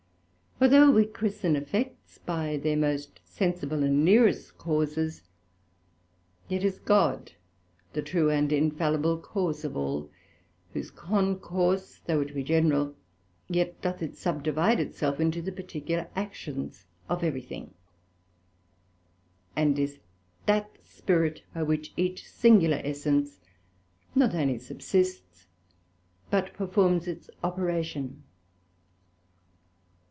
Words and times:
For 0.57 0.67
though 0.67 0.91
we 0.91 1.05
christen 1.07 1.55
effects 1.55 2.19
by 2.19 2.55
their 2.55 2.77
most 2.77 3.19
sensible 3.23 3.81
and 3.81 4.05
nearest 4.05 4.59
Causes, 4.59 5.23
yet 6.49 6.63
is 6.63 6.77
God 6.77 7.31
the 7.93 8.03
true 8.03 8.29
and 8.29 8.53
infallible 8.53 9.17
Cause 9.17 9.65
of 9.65 9.75
all, 9.75 10.11
whose 10.71 10.91
concourse 10.91 11.97
though 12.05 12.21
it 12.21 12.35
be 12.35 12.43
general, 12.43 12.93
yet 13.49 13.81
doth 13.81 14.03
it 14.03 14.15
subdivide 14.15 14.79
it 14.79 14.93
self 14.93 15.19
into 15.19 15.41
the 15.41 15.51
particular 15.51 16.09
Actions 16.15 16.85
of 17.09 17.23
every 17.23 17.41
thing, 17.41 17.73
and 19.55 19.79
is 19.79 19.97
that 20.45 20.71
Spirit, 20.85 21.41
by 21.55 21.63
which 21.63 21.91
each 21.97 22.29
singular 22.29 22.79
Essence 22.83 23.39
not 24.13 24.35
only 24.35 24.59
subsists, 24.59 25.47
but 26.29 26.53
performs 26.53 27.07
its 27.07 27.31
operation. 27.43 28.21